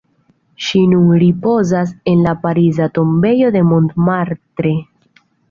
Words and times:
Ŝi 0.67 0.79
nun 0.93 1.11
ripozas 1.23 1.91
en 2.13 2.23
la 2.29 2.33
pariza 2.47 2.89
tombejo 2.97 3.53
de 3.59 3.63
Montmartre. 3.75 4.75